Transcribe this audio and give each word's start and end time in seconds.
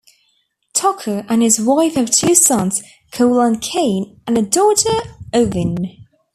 Tucker 0.73 1.27
and 1.29 1.43
his 1.43 1.61
wife 1.61 1.93
have 1.93 2.09
two 2.09 2.33
sons, 2.33 2.81
Cole 3.11 3.39
and 3.41 3.61
Cain, 3.61 4.19
and 4.25 4.35
a 4.35 4.41
daughter, 4.41 4.89
Owynn. 5.31 5.95